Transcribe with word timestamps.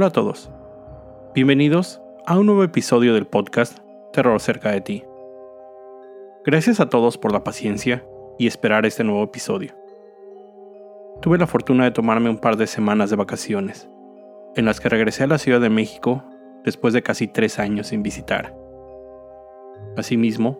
Hola 0.00 0.06
a 0.06 0.12
todos. 0.12 0.50
Bienvenidos 1.34 2.00
a 2.24 2.38
un 2.38 2.46
nuevo 2.46 2.64
episodio 2.64 3.12
del 3.12 3.26
podcast 3.26 3.80
Terror 4.14 4.40
cerca 4.40 4.70
de 4.70 4.80
ti. 4.80 5.04
Gracias 6.42 6.80
a 6.80 6.88
todos 6.88 7.18
por 7.18 7.32
la 7.32 7.44
paciencia 7.44 8.02
y 8.38 8.46
esperar 8.46 8.86
este 8.86 9.04
nuevo 9.04 9.22
episodio. 9.22 9.74
Tuve 11.20 11.36
la 11.36 11.46
fortuna 11.46 11.84
de 11.84 11.90
tomarme 11.90 12.30
un 12.30 12.38
par 12.38 12.56
de 12.56 12.66
semanas 12.66 13.10
de 13.10 13.16
vacaciones, 13.16 13.90
en 14.56 14.64
las 14.64 14.80
que 14.80 14.88
regresé 14.88 15.24
a 15.24 15.26
la 15.26 15.36
Ciudad 15.36 15.60
de 15.60 15.68
México 15.68 16.24
después 16.64 16.94
de 16.94 17.02
casi 17.02 17.28
tres 17.28 17.58
años 17.58 17.88
sin 17.88 18.02
visitar. 18.02 18.56
Asimismo, 19.98 20.58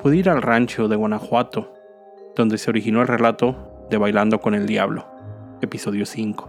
pude 0.00 0.16
ir 0.16 0.28
al 0.28 0.42
rancho 0.42 0.88
de 0.88 0.96
Guanajuato, 0.96 1.72
donde 2.34 2.58
se 2.58 2.70
originó 2.70 3.02
el 3.02 3.06
relato 3.06 3.86
de 3.88 3.98
Bailando 3.98 4.40
con 4.40 4.56
el 4.56 4.66
Diablo, 4.66 5.06
episodio 5.60 6.04
5. 6.04 6.48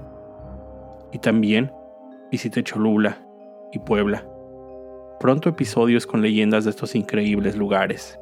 Y 1.12 1.20
también 1.20 1.72
visité 2.32 2.64
Cholula 2.64 3.18
y 3.72 3.80
Puebla. 3.80 4.26
Pronto 5.20 5.50
episodios 5.50 6.08
con 6.08 6.22
leyendas 6.22 6.64
de 6.64 6.70
estos 6.70 6.96
increíbles 6.96 7.56
lugares. 7.56 8.20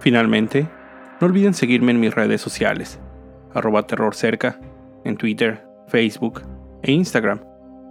Finalmente, 0.00 0.68
no 1.20 1.26
olviden 1.26 1.54
seguirme 1.54 1.90
en 1.90 2.00
mis 2.00 2.14
redes 2.14 2.40
sociales, 2.40 3.00
arroba 3.52 3.86
terrorcerca, 3.86 4.60
en 5.04 5.16
Twitter, 5.16 5.66
Facebook 5.88 6.42
e 6.82 6.92
Instagram, 6.92 7.40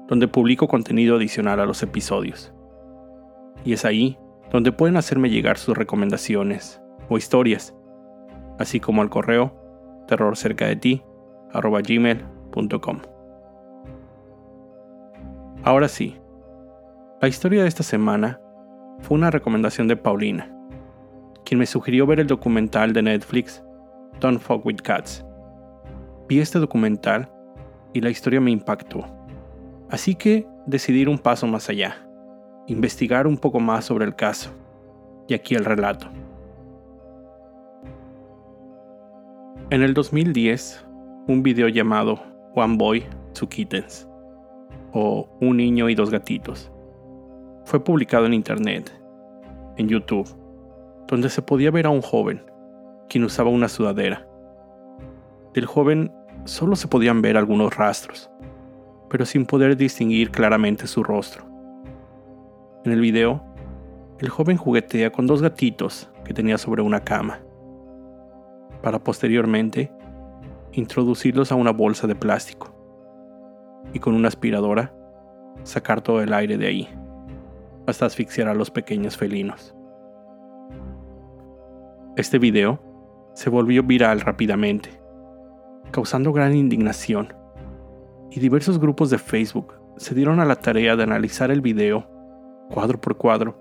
donde 0.08 0.28
publico 0.28 0.68
contenido 0.68 1.18
adicional 1.18 1.60
a 1.60 1.66
los 1.66 1.84
episodios. 1.84 2.54
Y 3.66 3.74
es 3.74 3.84
ahí 3.84 4.18
donde 4.52 4.72
pueden 4.72 4.96
hacerme 4.96 5.30
llegar 5.30 5.58
sus 5.58 5.78
recomendaciones 5.78 6.82
o 7.10 7.18
historias, 7.18 7.76
así 8.60 8.80
como 8.80 9.02
al 9.02 9.10
correo 9.10 9.54
Ahora 15.64 15.88
sí, 15.88 16.18
la 17.22 17.28
historia 17.28 17.62
de 17.62 17.68
esta 17.68 17.84
semana 17.84 18.40
fue 19.00 19.18
una 19.18 19.32
recomendación 19.32 19.88
de 19.88 19.98
Paulina, 19.98 20.52
quien 21.46 21.60
me 21.60 21.66
sugirió 21.66 22.06
ver 22.06 22.20
el 22.20 22.28
documental 22.28 22.94
de 22.94 23.02
Netflix 23.02 23.64
Don't 24.20 24.40
Fuck 24.40 24.66
with 24.66 24.78
Cats. 24.84 25.26
Vi 26.28 26.40
este 26.40 26.60
documental 26.60 27.32
y 27.94 28.02
la 28.02 28.10
historia 28.10 28.42
me 28.42 28.52
impactó, 28.52 29.06
así 29.90 30.16
que 30.16 30.48
decidí 30.66 31.02
ir 31.02 31.10
un 31.10 31.20
paso 31.20 31.48
más 31.48 31.70
allá 31.70 32.08
investigar 32.68 33.28
un 33.28 33.38
poco 33.38 33.60
más 33.60 33.86
sobre 33.86 34.06
el 34.06 34.16
caso. 34.16 34.52
Y 35.28 35.34
aquí 35.34 35.56
el 35.56 35.66
relato. 35.66 36.08
En 39.70 39.82
el 39.82 39.94
2010, 39.94 40.86
un 41.28 41.44
video 41.44 41.68
llamado 41.68 42.22
One 42.56 42.78
Boy, 42.78 43.06
Two 43.34 43.50
Kittens, 43.50 44.08
o 44.94 45.28
Un 45.40 45.58
niño 45.58 45.90
y 45.90 45.96
dos 45.96 46.10
gatitos, 46.10 46.72
fue 47.66 47.84
publicado 47.84 48.26
en 48.26 48.34
Internet, 48.34 48.92
en 49.78 49.88
YouTube, 49.88 50.28
donde 51.08 51.30
se 51.30 51.42
podía 51.42 51.72
ver 51.72 51.86
a 51.86 51.90
un 51.90 52.02
joven, 52.02 52.44
quien 53.10 53.24
usaba 53.24 53.50
una 53.50 53.68
sudadera. 53.68 54.28
Del 55.54 55.66
joven 55.66 56.12
solo 56.46 56.76
se 56.76 56.88
podían 56.88 57.22
ver 57.22 57.38
algunos 57.38 57.76
rastros, 57.76 58.30
pero 59.10 59.26
sin 59.26 59.46
poder 59.46 59.78
distinguir 59.78 60.32
claramente 60.32 60.88
su 60.88 61.04
rostro. 61.04 61.46
En 62.86 62.92
el 62.92 63.02
video, 63.02 63.44
el 64.20 64.30
joven 64.30 64.58
juguetea 64.58 65.12
con 65.12 65.28
dos 65.28 65.42
gatitos 65.42 66.10
que 66.24 66.34
tenía 66.34 66.58
sobre 66.58 66.82
una 66.82 67.02
cama, 67.04 67.40
para 68.82 69.00
posteriormente 69.00 69.92
introducirlos 70.74 71.52
a 71.52 71.56
una 71.56 71.72
bolsa 71.72 72.08
de 72.08 72.16
plástico 72.16 72.74
y 73.94 74.00
con 74.00 74.16
una 74.16 74.28
aspiradora 74.28 74.94
sacar 75.64 76.02
todo 76.02 76.22
el 76.22 76.34
aire 76.34 76.58
de 76.58 76.68
ahí, 76.68 76.90
hasta 77.88 78.06
asfixiar 78.06 78.48
a 78.48 78.54
los 78.54 78.72
pequeños 78.72 79.18
felinos. 79.18 79.76
Este 82.16 82.40
video 82.40 82.80
se 83.34 83.50
volvió 83.50 83.84
viral 83.84 84.22
rápidamente, 84.22 84.90
causando 85.92 86.34
gran 86.34 86.56
indignación, 86.56 87.34
y 88.32 88.40
diversos 88.40 88.80
grupos 88.80 89.10
de 89.10 89.18
Facebook 89.18 89.74
se 89.98 90.14
dieron 90.14 90.40
a 90.40 90.46
la 90.46 90.56
tarea 90.56 90.96
de 90.96 91.04
analizar 91.04 91.50
el 91.50 91.62
video 91.62 92.08
cuadro 92.70 93.00
por 93.00 93.18
cuadro, 93.18 93.58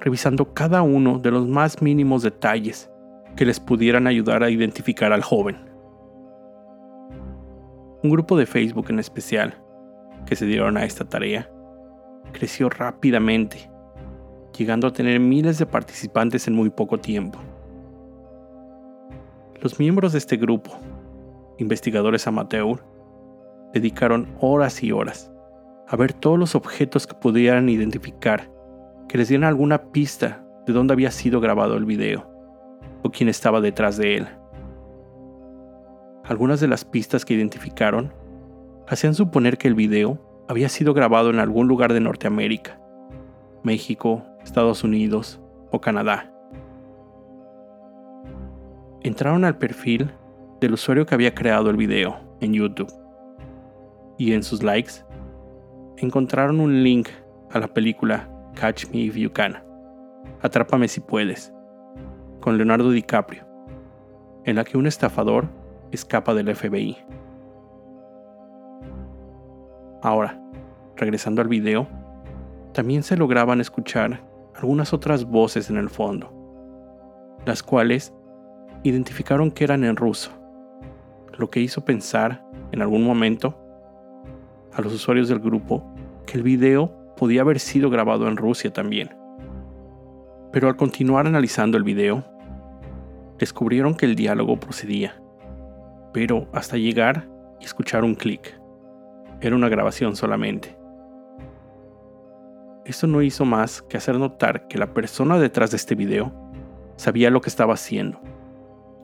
revisando 0.00 0.52
cada 0.52 0.82
uno 0.82 1.18
de 1.18 1.30
los 1.30 1.46
más 1.46 1.80
mínimos 1.80 2.22
detalles 2.22 2.90
que 3.36 3.44
les 3.44 3.60
pudieran 3.60 4.06
ayudar 4.06 4.42
a 4.42 4.50
identificar 4.50 5.12
al 5.12 5.22
joven. 5.22 5.69
Un 8.02 8.08
grupo 8.10 8.36
de 8.38 8.46
Facebook 8.46 8.86
en 8.88 8.98
especial, 8.98 9.54
que 10.24 10.34
se 10.34 10.46
dieron 10.46 10.78
a 10.78 10.84
esta 10.84 11.04
tarea, 11.04 11.50
creció 12.32 12.70
rápidamente, 12.70 13.70
llegando 14.56 14.86
a 14.86 14.92
tener 14.92 15.20
miles 15.20 15.58
de 15.58 15.66
participantes 15.66 16.48
en 16.48 16.54
muy 16.54 16.70
poco 16.70 16.98
tiempo. 16.98 17.38
Los 19.60 19.78
miembros 19.78 20.12
de 20.12 20.18
este 20.18 20.38
grupo, 20.38 20.70
investigadores 21.58 22.26
amateur, 22.26 22.82
dedicaron 23.74 24.28
horas 24.40 24.82
y 24.82 24.92
horas 24.92 25.30
a 25.86 25.96
ver 25.96 26.14
todos 26.14 26.38
los 26.38 26.54
objetos 26.54 27.06
que 27.06 27.14
pudieran 27.14 27.68
identificar, 27.68 28.50
que 29.08 29.18
les 29.18 29.28
dieran 29.28 29.46
alguna 29.46 29.90
pista 29.90 30.42
de 30.64 30.72
dónde 30.72 30.94
había 30.94 31.10
sido 31.10 31.40
grabado 31.40 31.76
el 31.76 31.84
video 31.84 32.30
o 33.02 33.10
quién 33.10 33.28
estaba 33.28 33.60
detrás 33.60 33.98
de 33.98 34.16
él. 34.16 34.39
Algunas 36.30 36.60
de 36.60 36.68
las 36.68 36.84
pistas 36.84 37.24
que 37.24 37.34
identificaron 37.34 38.12
hacían 38.86 39.16
suponer 39.16 39.58
que 39.58 39.66
el 39.66 39.74
video 39.74 40.44
había 40.48 40.68
sido 40.68 40.94
grabado 40.94 41.28
en 41.28 41.40
algún 41.40 41.66
lugar 41.66 41.92
de 41.92 41.98
Norteamérica, 41.98 42.80
México, 43.64 44.22
Estados 44.44 44.84
Unidos 44.84 45.40
o 45.72 45.80
Canadá. 45.80 46.32
Entraron 49.02 49.44
al 49.44 49.58
perfil 49.58 50.12
del 50.60 50.74
usuario 50.74 51.04
que 51.04 51.16
había 51.16 51.34
creado 51.34 51.68
el 51.68 51.76
video 51.76 52.20
en 52.40 52.52
YouTube 52.52 52.92
y 54.16 54.32
en 54.32 54.44
sus 54.44 54.62
likes 54.62 55.04
encontraron 55.96 56.60
un 56.60 56.84
link 56.84 57.08
a 57.50 57.58
la 57.58 57.66
película 57.66 58.30
Catch 58.54 58.88
Me 58.92 59.00
If 59.00 59.16
You 59.16 59.32
Can, 59.32 59.60
Atrápame 60.42 60.86
si 60.86 61.00
puedes, 61.00 61.52
con 62.40 62.56
Leonardo 62.56 62.92
DiCaprio, 62.92 63.44
en 64.44 64.54
la 64.54 64.62
que 64.62 64.78
un 64.78 64.86
estafador 64.86 65.58
escapa 65.92 66.34
del 66.34 66.54
FBI. 66.54 66.96
Ahora, 70.02 70.40
regresando 70.96 71.42
al 71.42 71.48
video, 71.48 71.88
también 72.72 73.02
se 73.02 73.16
lograban 73.16 73.60
escuchar 73.60 74.22
algunas 74.54 74.92
otras 74.92 75.24
voces 75.24 75.70
en 75.70 75.76
el 75.76 75.90
fondo, 75.90 76.32
las 77.44 77.62
cuales 77.62 78.14
identificaron 78.82 79.50
que 79.50 79.64
eran 79.64 79.84
en 79.84 79.96
ruso, 79.96 80.30
lo 81.38 81.50
que 81.50 81.60
hizo 81.60 81.84
pensar 81.84 82.44
en 82.72 82.82
algún 82.82 83.04
momento 83.04 83.58
a 84.72 84.80
los 84.80 84.92
usuarios 84.92 85.28
del 85.28 85.40
grupo 85.40 85.84
que 86.26 86.38
el 86.38 86.42
video 86.42 87.14
podía 87.16 87.42
haber 87.42 87.58
sido 87.58 87.90
grabado 87.90 88.28
en 88.28 88.36
Rusia 88.36 88.72
también. 88.72 89.14
Pero 90.52 90.68
al 90.68 90.76
continuar 90.76 91.26
analizando 91.26 91.76
el 91.76 91.84
video, 91.84 92.24
descubrieron 93.38 93.94
que 93.94 94.06
el 94.06 94.14
diálogo 94.14 94.58
procedía, 94.58 95.19
pero 96.12 96.48
hasta 96.52 96.76
llegar 96.76 97.28
y 97.60 97.64
escuchar 97.64 98.04
un 98.04 98.14
clic. 98.14 98.58
Era 99.40 99.56
una 99.56 99.68
grabación 99.68 100.16
solamente. 100.16 100.76
Esto 102.84 103.06
no 103.06 103.22
hizo 103.22 103.44
más 103.44 103.82
que 103.82 103.96
hacer 103.96 104.18
notar 104.18 104.66
que 104.66 104.78
la 104.78 104.92
persona 104.92 105.38
detrás 105.38 105.70
de 105.70 105.76
este 105.76 105.94
video 105.94 106.32
sabía 106.96 107.30
lo 107.30 107.40
que 107.40 107.48
estaba 107.48 107.74
haciendo 107.74 108.20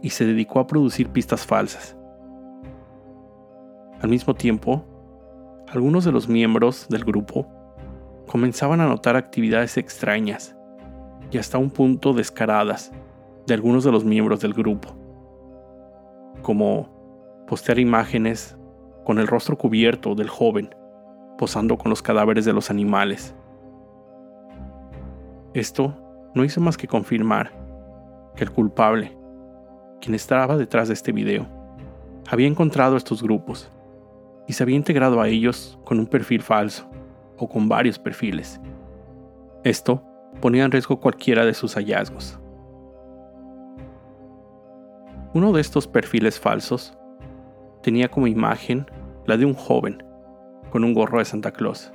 y 0.02 0.10
se 0.10 0.26
dedicó 0.26 0.60
a 0.60 0.66
producir 0.66 1.08
pistas 1.08 1.46
falsas. 1.46 1.96
Al 4.00 4.08
mismo 4.08 4.34
tiempo, 4.34 4.84
algunos 5.68 6.04
de 6.04 6.12
los 6.12 6.28
miembros 6.28 6.86
del 6.88 7.04
grupo 7.04 7.46
comenzaban 8.26 8.80
a 8.80 8.86
notar 8.86 9.16
actividades 9.16 9.76
extrañas 9.76 10.56
y 11.30 11.38
hasta 11.38 11.58
un 11.58 11.70
punto 11.70 12.12
descaradas 12.12 12.92
de 13.46 13.54
algunos 13.54 13.84
de 13.84 13.92
los 13.92 14.04
miembros 14.04 14.40
del 14.40 14.52
grupo, 14.52 14.96
como 16.42 16.95
postear 17.46 17.78
imágenes 17.78 18.56
con 19.04 19.18
el 19.18 19.26
rostro 19.26 19.56
cubierto 19.56 20.14
del 20.14 20.28
joven 20.28 20.70
posando 21.36 21.76
con 21.76 21.90
los 21.90 22.02
cadáveres 22.02 22.44
de 22.44 22.52
los 22.52 22.70
animales. 22.70 23.34
Esto 25.54 25.94
no 26.34 26.44
hizo 26.44 26.60
más 26.60 26.76
que 26.76 26.88
confirmar 26.88 27.52
que 28.34 28.44
el 28.44 28.50
culpable, 28.50 29.16
quien 30.00 30.14
estaba 30.14 30.56
detrás 30.56 30.88
de 30.88 30.94
este 30.94 31.12
video, 31.12 31.46
había 32.28 32.46
encontrado 32.46 32.96
estos 32.96 33.22
grupos 33.22 33.70
y 34.46 34.52
se 34.52 34.62
había 34.62 34.76
integrado 34.76 35.20
a 35.20 35.28
ellos 35.28 35.78
con 35.84 35.98
un 35.98 36.06
perfil 36.06 36.42
falso 36.42 36.88
o 37.38 37.48
con 37.48 37.68
varios 37.68 37.98
perfiles. 37.98 38.60
Esto 39.64 40.02
ponía 40.40 40.64
en 40.64 40.70
riesgo 40.70 41.00
cualquiera 41.00 41.44
de 41.44 41.54
sus 41.54 41.74
hallazgos. 41.74 42.38
Uno 45.34 45.52
de 45.52 45.60
estos 45.60 45.86
perfiles 45.86 46.38
falsos 46.38 46.96
tenía 47.86 48.08
como 48.08 48.26
imagen 48.26 48.84
la 49.26 49.36
de 49.36 49.44
un 49.44 49.54
joven 49.54 50.02
con 50.70 50.82
un 50.82 50.92
gorro 50.92 51.20
de 51.20 51.24
Santa 51.24 51.52
Claus. 51.52 51.92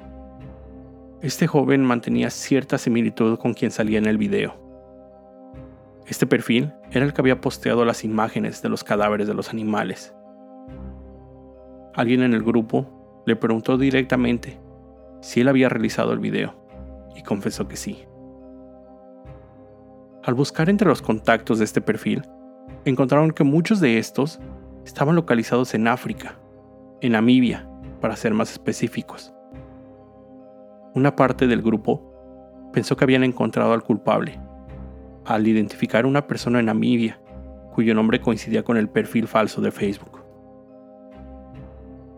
Este 1.22 1.48
joven 1.48 1.84
mantenía 1.84 2.30
cierta 2.30 2.78
similitud 2.78 3.38
con 3.38 3.54
quien 3.54 3.72
salía 3.72 3.98
en 3.98 4.06
el 4.06 4.18
video. 4.18 4.56
Este 6.08 6.26
perfil 6.26 6.72
era 6.92 7.06
el 7.06 7.12
que 7.12 7.20
había 7.20 7.42
posteado 7.42 7.84
las 7.84 8.06
imágenes 8.06 8.62
de 8.62 8.70
los 8.70 8.86
cadáveres 8.86 9.28
de 9.28 9.34
los 9.34 9.50
animales. 9.50 10.16
Alguien 11.94 12.22
en 12.22 12.34
el 12.34 12.42
grupo 12.42 13.22
le 13.26 13.36
preguntó 13.36 13.78
directamente 13.78 14.62
si 15.20 15.42
él 15.42 15.50
había 15.50 15.68
realizado 15.68 16.14
el 16.14 16.20
video 16.20 16.56
y 17.18 17.22
confesó 17.22 17.68
que 17.68 17.76
sí. 17.76 18.06
Al 20.24 20.36
buscar 20.36 20.70
entre 20.70 20.88
los 20.88 21.02
contactos 21.02 21.60
de 21.60 21.66
este 21.66 21.82
perfil, 21.82 22.22
encontraron 22.86 23.32
que 23.32 23.44
muchos 23.44 23.82
de 23.82 23.98
estos 23.98 24.40
estaban 24.86 25.16
localizados 25.16 25.74
en 25.74 25.88
África, 25.88 26.39
en 27.01 27.13
Namibia, 27.13 27.68
para 28.00 28.16
ser 28.16 28.33
más 28.33 28.51
específicos. 28.51 29.33
Una 30.94 31.16
parte 31.16 31.48
del 31.48 31.62
grupo 31.62 32.69
pensó 32.74 32.95
que 32.98 33.04
habían 33.04 33.24
encontrado 33.24 33.74
al 33.74 33.83
culpable, 33.83 34.39
al 35.25 35.48
identificar 35.48 36.06
una 36.06 36.28
persona 36.28 36.60
en 36.60 36.66
Namibia 36.66 37.22
cuyo 37.72 37.95
nombre 37.95 38.22
coincidía 38.22 38.63
con 38.63 38.78
el 38.78 38.89
perfil 38.89 39.28
falso 39.28 39.62
de 39.62 39.72
Facebook. 39.72 40.22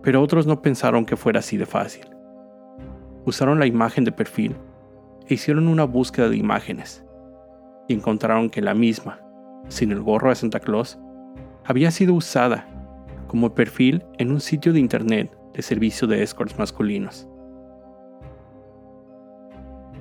Pero 0.01 0.21
otros 0.21 0.47
no 0.47 0.61
pensaron 0.61 1.05
que 1.05 1.15
fuera 1.15 1.39
así 1.39 1.57
de 1.57 1.65
fácil. 1.65 2.05
Usaron 3.25 3.59
la 3.59 3.65
imagen 3.65 4.03
de 4.03 4.11
perfil 4.11 4.55
e 5.27 5.35
hicieron 5.35 5.67
una 5.67 5.85
búsqueda 5.85 6.27
de 6.27 6.37
imágenes 6.37 7.05
y 7.87 7.93
encontraron 7.93 8.49
que 8.49 8.61
la 8.61 8.73
misma, 8.73 9.19
sin 9.67 9.91
el 9.91 10.01
gorro 10.01 10.29
de 10.29 10.35
Santa 10.35 10.59
Claus, 10.59 10.99
había 11.65 11.91
sido 11.91 12.13
usada 12.13 12.67
como 13.27 13.53
perfil 13.53 14.03
en 14.17 14.31
un 14.31 14.41
sitio 14.41 14.73
de 14.73 14.79
internet 14.79 15.35
de 15.53 15.61
servicio 15.61 16.07
de 16.07 16.23
escorts 16.23 16.57
masculinos. 16.57 17.27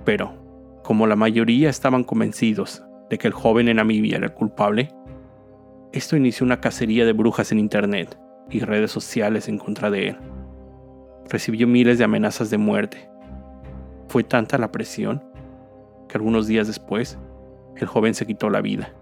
Pero, 0.05 0.35
como 0.83 1.07
la 1.07 1.17
mayoría 1.17 1.71
estaban 1.71 2.05
convencidos 2.05 2.83
de 3.09 3.19
que 3.19 3.29
el 3.29 3.33
joven 3.33 3.69
en 3.69 3.77
Namibia 3.77 4.17
era 4.17 4.27
el 4.27 4.35
culpable, 4.35 4.91
esto 5.93 6.17
inició 6.17 6.45
una 6.45 6.61
cacería 6.61 7.05
de 7.05 7.13
brujas 7.13 7.53
en 7.53 7.59
internet 7.59 8.19
y 8.51 8.61
redes 8.61 8.91
sociales 8.91 9.49
en 9.49 9.59
contra 9.59 9.91
de 9.91 10.09
él. 10.09 10.17
Recibió 11.29 11.69
miles 11.69 11.99
de 11.99 12.05
amenazas 12.05 12.51
de 12.51 12.59
muerte. 12.59 13.09
Fue 14.09 14.25
tanta 14.25 14.59
la 14.59 14.73
presión 14.73 15.23
que 16.09 16.19
algunos 16.19 16.47
días 16.47 16.67
después 16.67 17.19
el 17.77 17.87
joven 17.87 18.15
se 18.15 18.27
quitó 18.27 18.51
la 18.51 18.61
vida. 18.61 18.93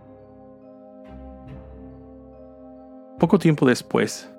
Poco 3.20 3.38
tiempo 3.38 3.66
después, 3.66 4.32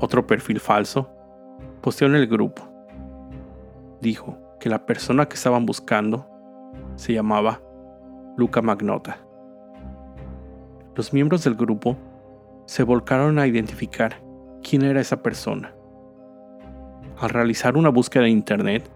otro 0.00 0.26
perfil 0.26 0.58
falso 0.58 1.08
posteó 1.80 2.08
en 2.08 2.16
el 2.16 2.26
grupo. 2.26 2.62
Dijo 4.00 4.36
que 4.58 4.68
la 4.68 4.86
persona 4.86 5.26
que 5.26 5.36
estaban 5.36 5.64
buscando 5.64 6.26
se 6.96 7.12
llamaba 7.12 7.60
Luca 8.36 8.60
Magnota. 8.60 9.18
Los 10.96 11.12
miembros 11.12 11.44
del 11.44 11.54
grupo 11.54 11.96
se 12.66 12.82
volcaron 12.82 13.38
a 13.38 13.46
identificar 13.46 14.20
quién 14.68 14.82
era 14.82 15.00
esa 15.00 15.22
persona. 15.22 15.72
Al 17.20 17.30
realizar 17.30 17.76
una 17.76 17.90
búsqueda 17.90 18.24
en 18.24 18.32
Internet, 18.32 18.90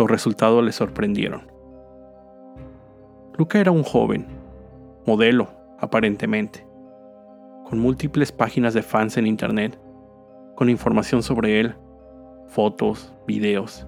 los 0.00 0.10
resultados 0.10 0.64
les 0.64 0.74
sorprendieron. 0.74 1.48
Luca 3.36 3.60
era 3.60 3.70
un 3.70 3.84
joven, 3.84 4.26
modelo, 5.06 5.48
aparentemente, 5.78 6.67
con 7.68 7.78
múltiples 7.78 8.32
páginas 8.32 8.74
de 8.74 8.82
fans 8.82 9.16
en 9.16 9.26
Internet, 9.26 9.78
con 10.54 10.70
información 10.70 11.22
sobre 11.22 11.60
él, 11.60 11.74
fotos, 12.46 13.12
videos, 13.26 13.86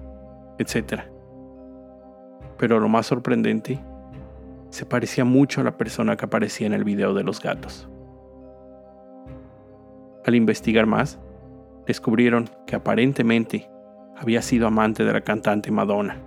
etc. 0.59 1.01
Pero 2.57 2.79
lo 2.79 2.89
más 2.89 3.07
sorprendente, 3.07 3.79
se 4.69 4.85
parecía 4.85 5.25
mucho 5.25 5.61
a 5.61 5.63
la 5.63 5.77
persona 5.77 6.15
que 6.15 6.25
aparecía 6.25 6.67
en 6.67 6.73
el 6.73 6.83
video 6.83 7.13
de 7.13 7.23
los 7.23 7.41
gatos. 7.41 7.89
Al 10.25 10.35
investigar 10.35 10.85
más, 10.85 11.19
descubrieron 11.87 12.49
que 12.67 12.75
aparentemente 12.75 13.69
había 14.15 14.41
sido 14.41 14.67
amante 14.67 15.03
de 15.03 15.13
la 15.13 15.21
cantante 15.21 15.71
Madonna 15.71 16.17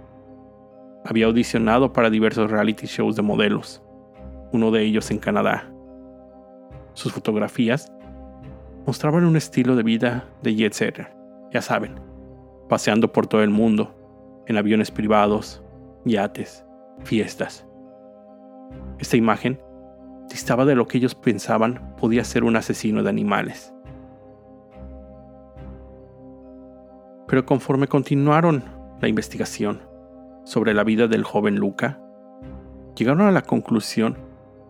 había 1.04 1.26
audicionado 1.26 1.92
para 1.92 2.08
diversos 2.08 2.50
reality 2.50 2.86
shows 2.86 3.14
de 3.14 3.22
modelos, 3.22 3.82
uno 4.52 4.70
de 4.70 4.82
ellos 4.82 5.10
en 5.10 5.18
Canadá. 5.18 5.73
Sus 6.94 7.12
fotografías 7.12 7.93
mostraban 8.87 9.25
un 9.25 9.37
estilo 9.37 9.76
de 9.76 9.82
vida 9.82 10.25
de 10.43 10.55
jet 10.55 10.73
setter, 10.73 11.14
ya 11.52 11.61
saben, 11.62 12.00
paseando 12.69 13.12
por 13.12 13.26
todo 13.26 13.43
el 13.43 13.50
mundo, 13.50 13.94
en 14.46 14.56
aviones 14.56 14.91
privados, 14.91 15.62
yates, 16.05 16.64
fiestas. 17.02 17.67
Esta 18.99 19.17
imagen 19.17 19.61
distaba 20.29 20.64
de 20.64 20.75
lo 20.75 20.87
que 20.87 20.99
ellos 20.99 21.14
pensaban 21.14 21.94
podía 21.96 22.25
ser 22.25 22.44
un 22.44 22.56
asesino 22.56 23.02
de 23.02 23.11
animales. 23.11 23.75
Pero 27.26 27.46
conforme 27.46 27.88
continuaron 27.88 28.64
la 29.00 29.08
investigación, 29.08 29.81
sobre 30.44 30.75
la 30.75 30.85
vida 30.85 31.08
del 31.08 31.25
joven 31.25 31.56
Luca, 31.56 31.99
llegaron 32.96 33.23
a 33.23 33.32
la 33.32 33.43
conclusión 33.43 34.17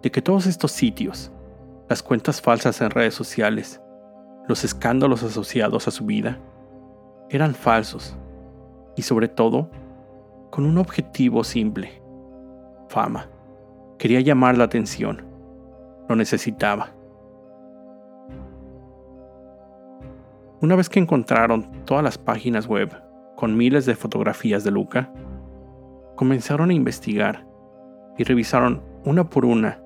de 0.03 0.11
que 0.11 0.23
todos 0.23 0.47
estos 0.47 0.73
sitios, 0.73 1.33
las 1.89 2.03
cuentas 2.03 2.41
falsas 2.41 2.81
en 2.81 2.91
redes 2.91 3.15
sociales, 3.15 3.81
los 4.49 4.65
escándalos 4.65 5.23
asociados 5.23 5.87
a 5.87 5.91
su 5.91 6.07
vida, 6.07 6.39
eran 7.29 7.55
falsos 7.55 8.17
y 8.97 9.03
sobre 9.03 9.29
todo 9.29 9.71
con 10.51 10.65
un 10.65 10.79
objetivo 10.79 11.45
simple, 11.45 12.01
fama. 12.89 13.29
Quería 13.99 14.21
llamar 14.21 14.57
la 14.57 14.65
atención, 14.65 15.27
lo 16.09 16.17
necesitaba. 16.17 16.95
Una 20.61 20.77
vez 20.77 20.89
que 20.89 21.01
encontraron 21.01 21.85
todas 21.85 22.03
las 22.03 22.17
páginas 22.17 22.67
web 22.67 22.91
con 23.37 23.57
miles 23.57 23.85
de 23.85 23.95
fotografías 23.95 24.65
de 24.65 24.71
Luca, 24.71 25.13
comenzaron 26.17 26.71
a 26.71 26.75
investigar 26.75 27.47
y 28.17 28.25
revisaron 28.25 28.83
una 29.05 29.29
por 29.29 29.45
una 29.45 29.84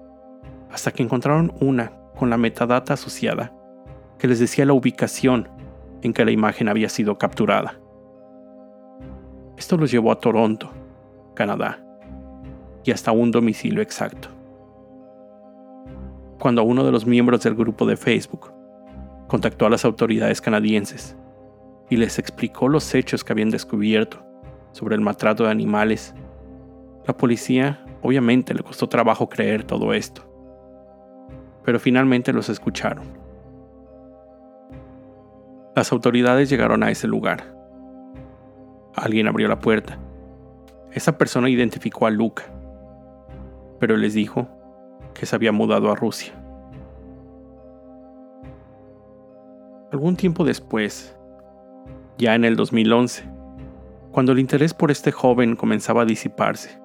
hasta 0.71 0.93
que 0.93 1.03
encontraron 1.03 1.53
una 1.61 1.93
con 2.17 2.31
la 2.31 2.37
metadata 2.37 2.95
asociada 2.95 3.53
que 4.19 4.29
les 4.29 4.39
decía 4.39 4.67
la 4.67 4.73
ubicación 4.73 5.49
en 6.03 6.13
que 6.13 6.25
la 6.25 6.31
imagen 6.31 6.69
había 6.69 6.89
sido 6.89 7.19
capturada. 7.19 7.81
Esto 9.57 9.77
los 9.77 9.91
llevó 9.91 10.13
a 10.13 10.21
Toronto, 10.21 10.71
Canadá, 11.35 11.85
y 12.85 12.91
hasta 12.91 13.13
un 13.13 13.31
domicilio 13.31 13.83
exacto. 13.83 14.29
Cuando 16.39 16.63
uno 16.63 16.85
de 16.85 16.93
los 16.93 17.07
miembros 17.07 17.43
del 17.43 17.55
grupo 17.55 17.85
de 17.85 17.97
Facebook 17.97 18.53
contactó 19.27 19.67
a 19.67 19.71
las 19.71 19.85
autoridades 19.85 20.41
canadienses 20.41 21.17
y 21.91 21.97
les 21.97 22.19
explicó 22.19 22.69
los 22.69 22.95
hechos 22.95 23.25
que 23.25 23.33
habían 23.33 23.51
descubierto 23.51 24.25
sobre 24.73 24.95
el 24.95 25.01
maltrato 25.01 25.45
de 25.45 25.51
animales, 25.51 26.15
la 27.07 27.17
policía 27.17 27.85
obviamente 28.03 28.55
le 28.55 28.63
costó 28.63 28.89
trabajo 28.89 29.29
creer 29.29 29.65
todo 29.65 29.93
esto, 29.93 30.28
pero 31.69 31.79
finalmente 31.79 32.33
los 32.33 32.49
escucharon. 32.49 33.05
Las 35.77 35.93
autoridades 35.93 36.49
llegaron 36.49 36.83
a 36.83 36.91
ese 36.91 37.07
lugar. 37.07 37.55
Alguien 38.95 39.29
abrió 39.29 39.49
la 39.49 39.59
puerta. 39.59 39.99
Esa 40.93 41.19
persona 41.19 41.51
identificó 41.51 42.07
a 42.07 42.11
Luca, 42.11 42.45
pero 43.79 43.99
les 43.99 44.15
dijo 44.15 44.49
que 45.13 45.27
se 45.27 45.37
había 45.37 45.53
mudado 45.53 45.93
a 45.93 45.95
Rusia. 45.95 46.33
Algún 49.93 50.17
tiempo 50.17 50.45
después, 50.45 51.15
ya 52.17 52.35
en 52.35 52.47
el 52.47 52.57
2011, 52.57 53.29
cuando 54.11 54.33
el 54.33 54.39
interés 54.39 54.73
por 54.73 54.91
este 54.91 55.13
joven 55.13 55.55
comenzaba 55.55 56.01
a 56.01 56.07
disiparse. 56.07 56.81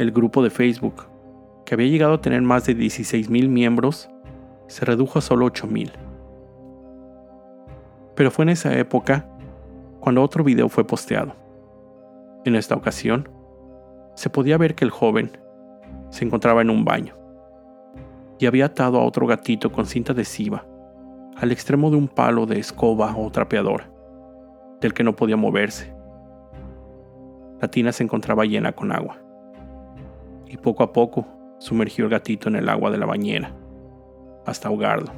El 0.00 0.10
grupo 0.10 0.42
de 0.42 0.50
Facebook, 0.50 1.04
que 1.68 1.74
había 1.74 1.88
llegado 1.88 2.14
a 2.14 2.20
tener 2.22 2.40
más 2.40 2.64
de 2.64 2.74
16.000 2.74 3.46
miembros, 3.50 4.08
se 4.68 4.86
redujo 4.86 5.18
a 5.18 5.22
solo 5.22 5.44
8.000. 5.44 5.92
Pero 8.14 8.30
fue 8.30 8.44
en 8.44 8.48
esa 8.48 8.74
época 8.78 9.28
cuando 10.00 10.22
otro 10.22 10.42
video 10.42 10.70
fue 10.70 10.86
posteado. 10.86 11.34
En 12.46 12.54
esta 12.54 12.74
ocasión, 12.74 13.28
se 14.14 14.30
podía 14.30 14.56
ver 14.56 14.74
que 14.74 14.86
el 14.86 14.90
joven 14.90 15.36
se 16.08 16.24
encontraba 16.24 16.62
en 16.62 16.70
un 16.70 16.86
baño 16.86 17.14
y 18.38 18.46
había 18.46 18.64
atado 18.64 18.98
a 18.98 19.04
otro 19.04 19.26
gatito 19.26 19.70
con 19.70 19.84
cinta 19.84 20.14
adhesiva 20.14 20.64
al 21.36 21.52
extremo 21.52 21.90
de 21.90 21.96
un 21.96 22.08
palo 22.08 22.46
de 22.46 22.58
escoba 22.58 23.14
o 23.14 23.30
trapeador, 23.30 23.82
del 24.80 24.94
que 24.94 25.04
no 25.04 25.14
podía 25.14 25.36
moverse 25.36 25.92
la 27.60 27.68
tina 27.68 27.92
se 27.92 28.04
encontraba 28.04 28.44
llena 28.44 28.72
con 28.72 28.90
agua. 28.92 29.18
Y 30.46 30.56
poco 30.56 30.82
a 30.82 30.92
poco 30.92 31.26
sumergió 31.58 32.04
el 32.04 32.10
gatito 32.10 32.48
en 32.48 32.56
el 32.56 32.68
agua 32.68 32.90
de 32.90 32.98
la 32.98 33.06
bañera, 33.06 33.54
hasta 34.46 34.68
ahogarlo. 34.68 35.12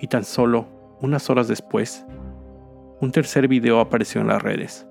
Y 0.00 0.06
tan 0.08 0.24
solo 0.24 0.66
unas 1.00 1.28
horas 1.30 1.48
después, 1.48 2.06
un 3.00 3.12
tercer 3.12 3.48
video 3.48 3.80
apareció 3.80 4.20
en 4.20 4.28
las 4.28 4.42
redes. 4.42 4.86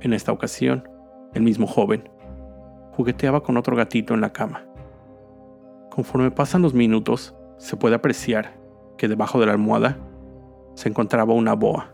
En 0.00 0.12
esta 0.12 0.32
ocasión, 0.32 0.88
el 1.34 1.42
mismo 1.42 1.66
joven 1.66 2.08
jugueteaba 2.92 3.42
con 3.42 3.56
otro 3.56 3.76
gatito 3.76 4.14
en 4.14 4.20
la 4.20 4.32
cama. 4.32 4.66
Conforme 5.90 6.30
pasan 6.30 6.62
los 6.62 6.74
minutos, 6.74 7.34
se 7.58 7.76
puede 7.76 7.94
apreciar 7.94 8.54
que 8.96 9.08
debajo 9.08 9.40
de 9.40 9.46
la 9.46 9.52
almohada 9.52 9.98
se 10.74 10.88
encontraba 10.88 11.34
una 11.34 11.54
boa. 11.54 11.92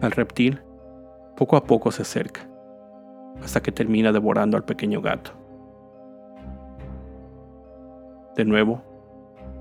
Al 0.00 0.12
reptil, 0.12 0.62
poco 1.36 1.56
a 1.56 1.64
poco 1.64 1.90
se 1.90 2.02
acerca, 2.02 2.48
hasta 3.42 3.62
que 3.62 3.72
termina 3.72 4.12
devorando 4.12 4.56
al 4.56 4.64
pequeño 4.64 5.00
gato. 5.00 5.32
De 8.36 8.44
nuevo, 8.44 8.82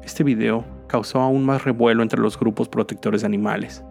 este 0.03 0.23
video 0.23 0.63
causó 0.87 1.19
aún 1.19 1.45
más 1.45 1.63
revuelo 1.63 2.03
entre 2.03 2.21
los 2.21 2.39
grupos 2.39 2.69
protectores 2.69 3.21
de 3.21 3.27
animales, 3.27 3.83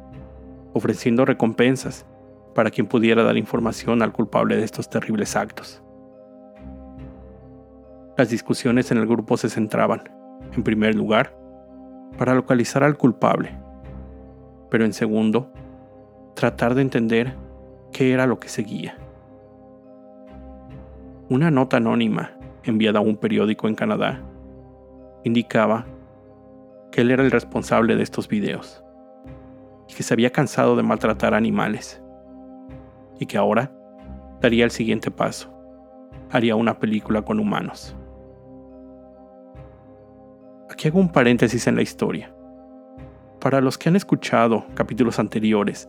ofreciendo 0.73 1.25
recompensas 1.25 2.07
para 2.55 2.71
quien 2.71 2.87
pudiera 2.87 3.23
dar 3.23 3.37
información 3.37 4.03
al 4.03 4.13
culpable 4.13 4.57
de 4.57 4.65
estos 4.65 4.91
terribles 4.91 5.37
actos. 5.37 5.83
Las 8.17 8.29
discusiones 8.29 8.91
en 8.91 8.99
el 8.99 9.07
grupo 9.07 9.37
se 9.37 9.49
centraban, 9.49 10.03
en 10.55 10.63
primer 10.63 10.95
lugar, 10.95 11.37
para 12.19 12.35
localizar 12.35 12.83
al 12.83 12.97
culpable, 12.97 13.57
pero 14.71 14.85
en 14.85 14.93
segundo, 14.93 15.51
tratar 16.35 16.75
de 16.75 16.83
entender 16.83 17.35
qué 17.93 18.13
era 18.13 18.27
lo 18.27 18.39
que 18.41 18.49
seguía. 18.49 18.97
Una 21.31 21.49
nota 21.49 21.77
anónima 21.77 22.33
enviada 22.65 22.99
a 22.99 23.03
un 23.03 23.17
periódico 23.17 23.69
en 23.69 23.77
Canadá 23.77 24.21
indicaba 25.23 25.87
que 26.91 27.03
él 27.03 27.13
era 27.13 27.23
el 27.23 27.31
responsable 27.31 27.95
de 27.95 28.03
estos 28.03 28.27
videos 28.27 28.83
y 29.89 29.95
que 29.95 30.03
se 30.03 30.13
había 30.13 30.33
cansado 30.33 30.75
de 30.75 30.83
maltratar 30.83 31.35
animales 31.35 32.03
y 33.21 33.27
que 33.27 33.39
ahora 33.39 33.71
daría 34.41 34.65
el 34.65 34.73
siguiente 34.73 35.13
paso, 35.13 35.55
haría 36.33 36.57
una 36.57 36.81
película 36.81 37.23
con 37.23 37.39
humanos. 37.39 37.97
Aquí 40.69 40.89
hago 40.89 40.99
un 40.99 41.13
paréntesis 41.13 41.69
en 41.69 41.77
la 41.77 41.83
historia. 41.83 42.35
Para 43.39 43.61
los 43.61 43.79
que 43.79 43.89
han 43.89 43.95
escuchado 43.95 44.67
capítulos 44.75 45.21
anteriores, 45.21 45.89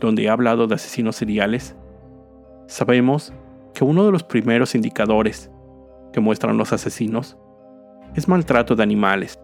donde 0.00 0.24
he 0.24 0.28
hablado 0.28 0.66
de 0.66 0.74
asesinos 0.74 1.16
seriales, 1.16 1.74
sabemos 2.66 3.32
que 3.76 3.84
uno 3.84 4.06
de 4.06 4.10
los 4.10 4.22
primeros 4.22 4.74
indicadores 4.74 5.50
que 6.10 6.18
muestran 6.18 6.56
los 6.56 6.72
asesinos 6.72 7.36
es 8.14 8.26
maltrato 8.26 8.74
de 8.74 8.82
animales 8.82 9.38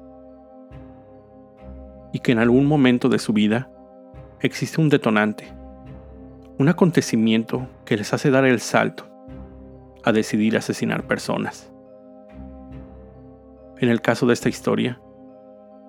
y 2.14 2.18
que 2.18 2.32
en 2.32 2.38
algún 2.38 2.64
momento 2.64 3.10
de 3.10 3.18
su 3.18 3.34
vida 3.34 3.70
existe 4.40 4.80
un 4.80 4.88
detonante, 4.88 5.52
un 6.58 6.70
acontecimiento 6.70 7.68
que 7.84 7.98
les 7.98 8.14
hace 8.14 8.30
dar 8.30 8.46
el 8.46 8.58
salto 8.60 9.04
a 10.02 10.12
decidir 10.12 10.56
asesinar 10.56 11.06
personas. 11.06 11.70
En 13.80 13.90
el 13.90 14.00
caso 14.00 14.24
de 14.24 14.32
esta 14.32 14.48
historia, 14.48 14.98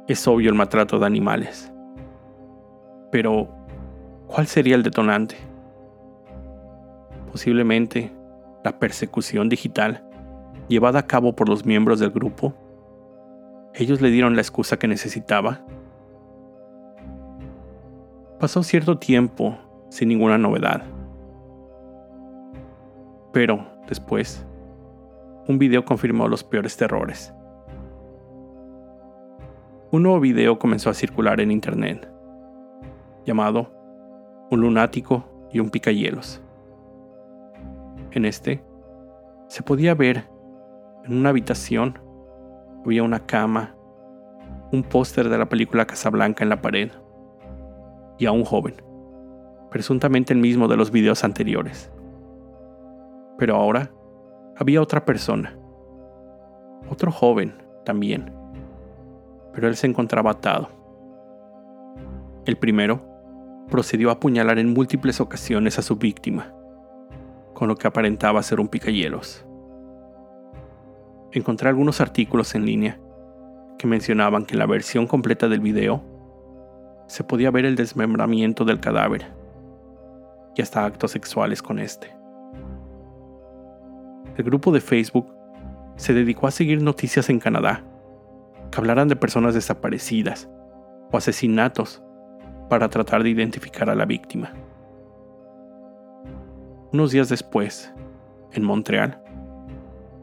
es 0.10 0.28
obvio 0.28 0.50
el 0.50 0.56
maltrato 0.56 1.00
de 1.00 1.06
animales. 1.06 1.72
Pero, 3.10 3.48
¿cuál 4.28 4.48
sería 4.48 4.76
el 4.76 4.84
detonante? 4.84 5.38
Posiblemente 7.32 8.12
la 8.64 8.80
persecución 8.80 9.50
digital 9.50 10.08
llevada 10.68 11.00
a 11.00 11.08
cabo 11.08 11.36
por 11.36 11.50
los 11.50 11.66
miembros 11.66 12.00
del 12.00 12.12
grupo. 12.12 12.54
Ellos 13.74 14.02
le 14.02 14.10
dieron 14.10 14.36
la 14.36 14.42
excusa 14.42 14.78
que 14.78 14.88
necesitaba. 14.88 15.66
Pasó 18.40 18.64
cierto 18.64 18.98
tiempo 18.98 19.58
sin 19.90 20.10
ninguna 20.10 20.38
novedad. 20.38 20.84
Pero, 23.32 23.66
después, 23.88 24.46
un 25.48 25.58
video 25.58 25.86
confirmó 25.86 26.28
los 26.28 26.44
peores 26.44 26.78
terrores 26.78 27.34
un 29.94 30.02
nuevo 30.02 30.20
video 30.20 30.58
comenzó 30.58 30.90
a 30.90 30.96
circular 30.96 31.40
en 31.40 31.52
internet, 31.52 32.12
llamado 33.28 33.72
Un 34.50 34.62
lunático 34.62 35.24
y 35.52 35.60
un 35.60 35.70
picahielos. 35.70 36.43
En 38.14 38.26
este, 38.26 38.64
se 39.48 39.62
podía 39.62 39.94
ver 39.94 40.30
en 41.04 41.18
una 41.18 41.30
habitación 41.30 42.00
había 42.86 43.04
una 43.04 43.26
cama, 43.26 43.76
un 44.72 44.84
póster 44.84 45.30
de 45.30 45.38
la 45.38 45.48
película 45.48 45.86
Casablanca 45.86 46.44
en 46.44 46.50
la 46.50 46.62
pared 46.62 46.92
y 48.18 48.26
a 48.26 48.32
un 48.32 48.46
joven, 48.46 48.82
presuntamente 49.70 50.34
el 50.34 50.40
mismo 50.40 50.68
de 50.68 50.78
los 50.78 50.92
videos 50.92 51.24
anteriores. 51.24 51.92
Pero 53.38 53.56
ahora 53.56 53.92
había 54.58 54.82
otra 54.82 55.06
persona, 55.06 55.58
otro 56.90 57.12
joven 57.12 57.54
también 57.84 58.44
pero 59.54 59.68
él 59.68 59.76
se 59.76 59.88
encontraba 59.88 60.32
atado. 60.32 60.68
El 62.46 62.58
primero 62.58 63.02
procedió 63.70 64.10
a 64.10 64.14
apuñalar 64.14 64.60
en 64.60 64.74
múltiples 64.74 65.22
ocasiones 65.22 65.80
a 65.80 65.82
su 65.82 65.96
víctima, 65.96 66.54
con 67.64 67.70
lo 67.70 67.78
que 67.78 67.88
aparentaba 67.88 68.44
ser 68.44 68.60
un 68.60 68.68
picayelos. 68.68 69.46
Encontré 71.32 71.70
algunos 71.70 72.02
artículos 72.02 72.56
en 72.56 72.66
línea 72.66 73.00
que 73.78 73.88
mencionaban 73.88 74.46
que 74.46 74.56
en 74.56 74.60
la 74.60 74.66
versión 74.66 75.08
completa 75.08 75.48
del 75.48 75.62
video 75.62 76.04
se 77.08 77.24
podía 77.24 77.52
ver 77.52 77.64
el 77.64 77.78
desmembramiento 77.78 78.66
del 78.66 78.82
cadáver 78.82 79.32
y 80.58 80.62
hasta 80.62 80.84
actos 80.84 81.12
sexuales 81.12 81.62
con 81.62 81.80
este. 81.80 82.14
El 84.36 84.44
grupo 84.44 84.74
de 84.74 84.82
Facebook 84.82 85.34
se 85.96 86.14
dedicó 86.14 86.48
a 86.48 86.52
seguir 86.52 86.84
noticias 86.84 87.30
en 87.30 87.40
Canadá 87.40 87.82
que 88.72 88.78
hablaran 88.78 89.08
de 89.08 89.16
personas 89.16 89.54
desaparecidas 89.54 90.50
o 91.14 91.16
asesinatos 91.16 92.04
para 92.68 92.90
tratar 92.90 93.24
de 93.24 93.30
identificar 93.30 93.90
a 93.90 93.96
la 93.96 94.04
víctima. 94.04 94.52
Unos 96.94 97.10
días 97.10 97.28
después, 97.28 97.92
en 98.52 98.64
Montreal, 98.64 99.20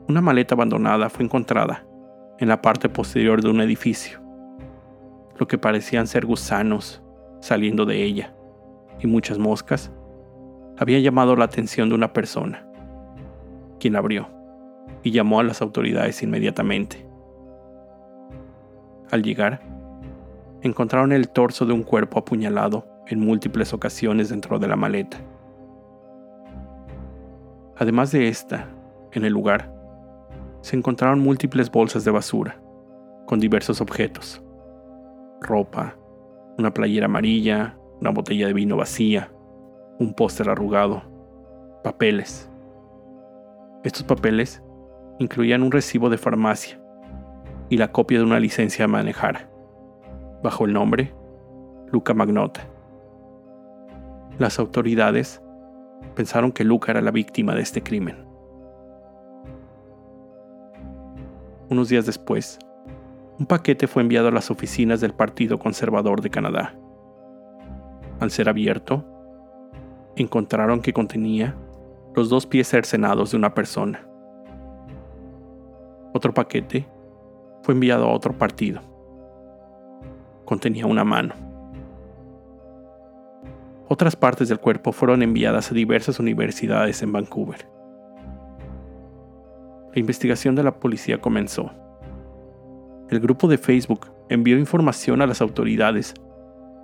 una 0.06 0.20
maleta 0.20 0.54
abandonada 0.54 1.10
fue 1.10 1.24
encontrada 1.24 1.84
en 2.38 2.46
la 2.46 2.62
parte 2.62 2.88
posterior 2.88 3.42
de 3.42 3.50
un 3.50 3.60
edificio. 3.60 4.20
Lo 5.36 5.48
que 5.48 5.58
parecían 5.58 6.06
ser 6.06 6.26
gusanos 6.26 7.02
saliendo 7.40 7.86
de 7.86 8.04
ella 8.04 8.36
y 9.00 9.08
muchas 9.08 9.36
moscas 9.36 9.90
había 10.78 11.00
llamado 11.00 11.34
la 11.34 11.46
atención 11.46 11.88
de 11.88 11.96
una 11.96 12.12
persona, 12.12 12.64
quien 13.80 13.96
abrió 13.96 14.28
y 15.02 15.10
llamó 15.10 15.40
a 15.40 15.42
las 15.42 15.62
autoridades 15.62 16.22
inmediatamente. 16.22 17.04
Al 19.10 19.24
llegar, 19.24 19.60
encontraron 20.62 21.10
el 21.10 21.30
torso 21.30 21.66
de 21.66 21.72
un 21.72 21.82
cuerpo 21.82 22.20
apuñalado 22.20 22.86
en 23.08 23.18
múltiples 23.18 23.72
ocasiones 23.72 24.28
dentro 24.28 24.60
de 24.60 24.68
la 24.68 24.76
maleta. 24.76 25.18
Además 27.80 28.12
de 28.12 28.28
esta, 28.28 28.68
en 29.12 29.24
el 29.24 29.32
lugar, 29.32 29.72
se 30.60 30.76
encontraron 30.76 31.18
múltiples 31.18 31.70
bolsas 31.70 32.04
de 32.04 32.10
basura, 32.10 32.60
con 33.26 33.40
diversos 33.40 33.80
objetos. 33.80 34.44
Ropa, 35.40 35.96
una 36.58 36.74
playera 36.74 37.06
amarilla, 37.06 37.78
una 37.98 38.10
botella 38.10 38.46
de 38.46 38.52
vino 38.52 38.76
vacía, 38.76 39.32
un 39.98 40.12
póster 40.12 40.50
arrugado, 40.50 41.02
papeles. 41.82 42.50
Estos 43.82 44.02
papeles 44.02 44.62
incluían 45.18 45.62
un 45.62 45.72
recibo 45.72 46.10
de 46.10 46.18
farmacia 46.18 46.78
y 47.70 47.78
la 47.78 47.92
copia 47.92 48.18
de 48.18 48.24
una 48.24 48.40
licencia 48.40 48.84
a 48.84 48.88
manejar, 48.88 49.50
bajo 50.42 50.66
el 50.66 50.74
nombre 50.74 51.14
Luca 51.90 52.12
Magnota. 52.12 52.60
Las 54.38 54.58
autoridades 54.58 55.42
pensaron 56.14 56.52
que 56.52 56.64
Luca 56.64 56.92
era 56.92 57.00
la 57.00 57.10
víctima 57.10 57.54
de 57.54 57.62
este 57.62 57.82
crimen. 57.82 58.24
Unos 61.68 61.88
días 61.88 62.06
después, 62.06 62.58
un 63.38 63.46
paquete 63.46 63.86
fue 63.86 64.02
enviado 64.02 64.28
a 64.28 64.32
las 64.32 64.50
oficinas 64.50 65.00
del 65.00 65.14
Partido 65.14 65.58
Conservador 65.58 66.20
de 66.20 66.30
Canadá. 66.30 66.74
Al 68.18 68.30
ser 68.30 68.48
abierto, 68.48 69.04
encontraron 70.16 70.82
que 70.82 70.92
contenía 70.92 71.54
los 72.14 72.28
dos 72.28 72.46
pies 72.46 72.68
cercenados 72.68 73.30
de 73.30 73.36
una 73.36 73.54
persona. 73.54 74.06
Otro 76.12 76.34
paquete 76.34 76.86
fue 77.62 77.74
enviado 77.74 78.06
a 78.06 78.12
otro 78.12 78.36
partido. 78.36 78.80
Contenía 80.44 80.86
una 80.86 81.04
mano. 81.04 81.49
Otras 83.92 84.14
partes 84.14 84.48
del 84.48 84.60
cuerpo 84.60 84.92
fueron 84.92 85.20
enviadas 85.20 85.72
a 85.72 85.74
diversas 85.74 86.20
universidades 86.20 87.02
en 87.02 87.10
Vancouver. 87.10 87.66
La 89.92 89.98
investigación 89.98 90.54
de 90.54 90.62
la 90.62 90.78
policía 90.78 91.20
comenzó. 91.20 91.72
El 93.08 93.18
grupo 93.18 93.48
de 93.48 93.58
Facebook 93.58 94.06
envió 94.28 94.56
información 94.56 95.22
a 95.22 95.26
las 95.26 95.40
autoridades 95.40 96.14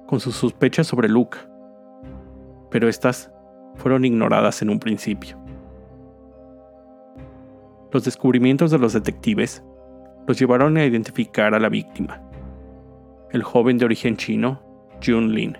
con 0.08 0.18
sus 0.18 0.34
sospechas 0.34 0.88
sobre 0.88 1.08
Luca, 1.08 1.48
pero 2.72 2.88
estas 2.88 3.30
fueron 3.76 4.04
ignoradas 4.04 4.60
en 4.62 4.70
un 4.70 4.80
principio. 4.80 5.38
Los 7.92 8.04
descubrimientos 8.04 8.72
de 8.72 8.80
los 8.80 8.94
detectives 8.94 9.62
los 10.26 10.40
llevaron 10.40 10.76
a 10.76 10.84
identificar 10.84 11.54
a 11.54 11.60
la 11.60 11.68
víctima, 11.68 12.20
el 13.30 13.44
joven 13.44 13.78
de 13.78 13.84
origen 13.84 14.16
chino, 14.16 14.60
Jun 15.00 15.32
Lin, 15.32 15.56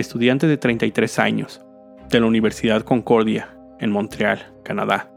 estudiante 0.00 0.46
de 0.46 0.56
33 0.56 1.18
años 1.18 1.64
de 2.08 2.20
la 2.20 2.26
Universidad 2.26 2.82
Concordia 2.82 3.56
en 3.80 3.90
Montreal, 3.90 4.54
Canadá, 4.64 5.10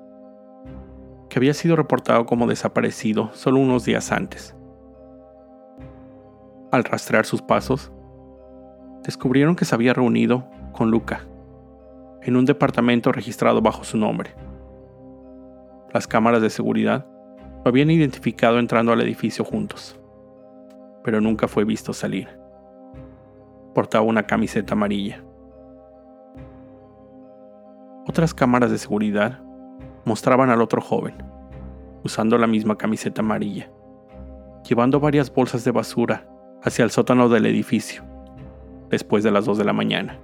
que 1.30 1.40
había 1.40 1.54
sido 1.54 1.76
reportado 1.76 2.26
como 2.26 2.48
desaparecido 2.48 3.32
solo 3.34 3.60
unos 3.60 3.86
días 3.86 4.12
antes. 4.12 4.56
Al 6.72 6.84
rastrear 6.84 7.26
sus 7.26 7.42
pasos, 7.42 7.92
descubrieron 9.04 9.56
que 9.56 9.66
se 9.66 9.76
había 9.76 9.94
reunido 9.94 10.48
con 10.74 10.92
Luca 10.92 11.28
en 12.24 12.36
un 12.36 12.46
departamento 12.46 13.12
registrado 13.12 13.62
bajo 13.62 13.84
su 13.84 13.98
nombre. 13.98 14.36
Las 15.94 16.08
cámaras 16.08 16.42
de 16.42 16.50
seguridad 16.50 17.06
lo 17.64 17.70
habían 17.70 17.92
identificado 17.92 18.60
entrando 18.60 18.92
al 18.92 19.02
edificio 19.02 19.44
juntos, 19.44 20.00
pero 21.04 21.20
nunca 21.20 21.48
fue 21.48 21.66
visto 21.66 21.94
salir. 21.94 22.41
Portaba 23.74 24.04
una 24.04 24.24
camiseta 24.24 24.74
amarilla. 24.74 25.24
Otras 28.08 28.34
cámaras 28.34 28.72
de 28.72 28.78
seguridad 28.78 29.40
mostraban 30.06 30.50
al 30.50 30.62
otro 30.62 30.82
joven, 30.82 31.16
usando 32.04 32.38
la 32.38 32.48
misma 32.48 32.78
camiseta 32.78 33.22
amarilla, 33.22 33.72
llevando 34.68 35.00
varias 35.00 35.34
bolsas 35.34 35.64
de 35.64 35.72
basura 35.72 36.28
hacia 36.64 36.84
el 36.84 36.92
sótano 36.92 37.30
del 37.30 37.46
edificio, 37.46 38.04
después 38.90 39.24
de 39.24 39.32
las 39.32 39.46
2 39.46 39.58
de 39.60 39.66
la 39.66 39.74
mañana. 39.74 40.20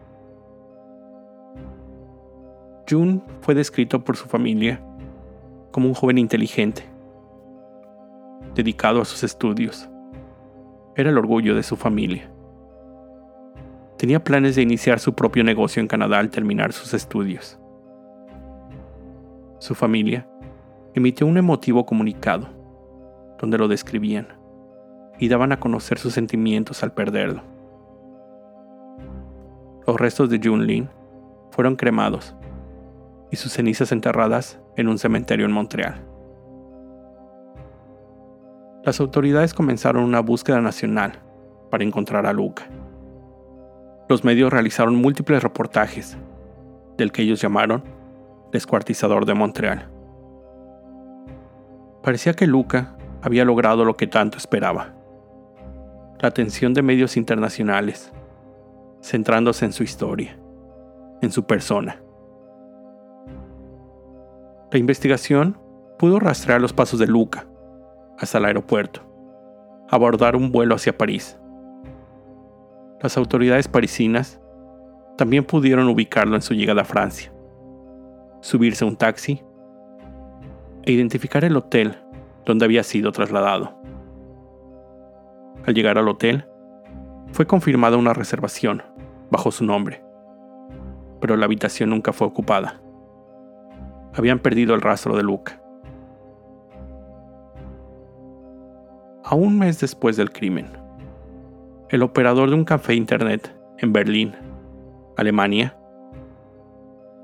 Jun 2.90 3.24
fue 3.42 3.54
descrito 3.54 4.04
por 4.04 4.16
su 4.16 4.28
familia 4.28 4.82
como 5.72 5.88
un 5.88 5.94
joven 5.94 6.18
inteligente, 6.18 6.84
dedicado 8.56 9.02
a 9.02 9.06
sus 9.06 9.24
estudios. 9.24 9.90
Era 10.96 11.10
el 11.10 11.18
orgullo 11.18 11.54
de 11.54 11.64
su 11.64 11.76
familia. 11.76 12.32
Tenía 13.98 14.24
planes 14.24 14.56
de 14.56 14.62
iniciar 14.62 15.00
su 15.00 15.14
propio 15.16 15.44
negocio 15.44 15.82
en 15.82 15.88
Canadá 15.88 16.20
al 16.20 16.30
terminar 16.30 16.72
sus 16.72 16.94
estudios. 16.94 17.60
Su 19.60 19.74
familia 19.74 20.30
emitió 20.94 21.26
un 21.26 21.38
emotivo 21.38 21.86
comunicado 21.86 22.48
donde 23.40 23.58
lo 23.58 23.68
describían 23.68 24.28
y 25.18 25.30
daban 25.30 25.52
a 25.52 25.60
conocer 25.60 25.98
sus 25.98 26.14
sentimientos 26.14 26.84
al 26.84 26.94
perderlo. 26.94 27.42
Los 29.88 30.00
restos 30.00 30.30
de 30.30 30.40
Jun 30.44 30.68
Lin 30.68 30.90
fueron 31.50 31.76
cremados 31.76 32.36
y 33.32 33.36
sus 33.38 33.54
cenizas 33.54 33.92
enterradas 33.92 34.60
en 34.76 34.90
un 34.90 35.00
cementerio 35.00 35.48
en 35.48 35.52
Montreal. 35.52 36.04
Las 38.84 39.00
autoridades 39.00 39.56
comenzaron 39.56 40.04
una 40.04 40.20
búsqueda 40.20 40.62
nacional 40.62 41.20
para 41.72 41.84
encontrar 41.84 42.28
a 42.28 42.34
Luca. 42.34 42.68
Los 44.10 44.24
medios 44.24 44.52
realizaron 44.52 44.96
múltiples 44.96 45.44
reportajes, 45.44 46.18
del 46.98 47.12
que 47.12 47.24
ellos 47.24 47.42
llamaron 47.42 47.84
descuartizador 48.52 49.26
de 49.26 49.34
Montreal. 49.34 49.90
Parecía 52.02 52.34
que 52.34 52.48
Luca 52.48 52.96
había 53.22 53.44
logrado 53.44 53.84
lo 53.84 53.98
que 53.98 54.08
tanto 54.08 54.38
esperaba. 54.38 54.94
La 56.22 56.30
atención 56.30 56.74
de 56.74 56.82
medios 56.82 57.18
internacionales, 57.18 58.14
centrándose 59.02 59.66
en 59.66 59.74
su 59.74 59.84
historia, 59.84 60.40
en 61.22 61.32
su 61.32 61.46
persona. 61.46 62.02
La 64.72 64.80
investigación 64.80 65.60
pudo 66.00 66.20
rastrear 66.20 66.62
los 66.62 66.74
pasos 66.74 67.00
de 67.00 67.08
Luca 67.08 67.46
hasta 68.18 68.38
el 68.38 68.46
aeropuerto, 68.46 69.02
abordar 69.90 70.36
un 70.36 70.52
vuelo 70.52 70.76
hacia 70.76 70.98
París. 70.98 71.38
Las 73.02 73.18
autoridades 73.18 73.68
parisinas 73.68 74.42
también 75.18 75.46
pudieron 75.46 75.88
ubicarlo 75.88 76.36
en 76.36 76.42
su 76.42 76.54
llegada 76.54 76.82
a 76.82 76.86
Francia, 76.86 77.32
subirse 78.42 78.84
a 78.84 78.88
un 78.88 78.96
taxi 78.96 79.42
e 80.84 80.92
identificar 80.92 81.44
el 81.44 81.56
hotel 81.56 81.98
donde 82.46 82.66
había 82.66 82.84
sido 82.84 83.12
trasladado. 83.12 83.80
Al 85.66 85.74
llegar 85.74 85.98
al 85.98 86.08
hotel, 86.08 86.46
fue 87.34 87.46
confirmada 87.46 87.98
una 87.98 88.14
reservación 88.14 88.84
bajo 89.30 89.52
su 89.52 89.66
nombre, 89.66 90.04
pero 91.20 91.36
la 91.36 91.46
habitación 91.46 91.90
nunca 91.90 92.14
fue 92.14 92.28
ocupada 92.28 92.82
habían 94.18 94.40
perdido 94.40 94.74
el 94.74 94.82
rastro 94.82 95.16
de 95.16 95.24
Luca. 95.24 95.62
A 99.24 99.36
un 99.36 99.60
mes 99.60 99.80
después 99.80 100.18
del 100.18 100.32
crimen, 100.32 100.72
el 101.90 102.04
operador 102.04 102.50
de 102.50 102.56
un 102.56 102.66
café 102.66 102.96
internet 102.96 103.56
en 103.78 103.94
Berlín, 103.94 104.36
Alemania, 105.16 105.78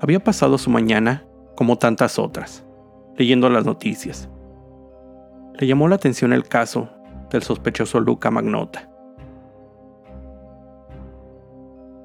había 0.00 0.20
pasado 0.20 0.56
su 0.56 0.70
mañana 0.70 1.26
como 1.54 1.76
tantas 1.76 2.18
otras, 2.18 2.64
leyendo 3.16 3.50
las 3.50 3.66
noticias. 3.66 4.28
Le 5.54 5.66
llamó 5.66 5.86
la 5.86 5.96
atención 5.96 6.32
el 6.32 6.48
caso 6.48 6.88
del 7.30 7.42
sospechoso 7.42 8.00
Luca 8.00 8.30
Magnota. 8.30 8.90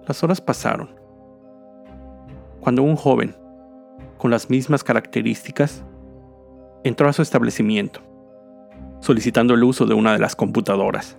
Las 0.05 0.21
horas 0.23 0.41
pasaron. 0.41 0.99
Cuando 2.59 2.83
un 2.83 2.95
joven 2.95 3.35
con 4.17 4.31
las 4.31 4.49
mismas 4.49 4.83
características, 4.83 5.85
entró 6.83 7.07
a 7.07 7.13
su 7.13 7.21
establecimiento, 7.21 8.01
solicitando 8.99 9.53
el 9.53 9.63
uso 9.63 9.85
de 9.85 9.93
una 9.93 10.11
de 10.11 10.19
las 10.19 10.35
computadoras. 10.35 11.17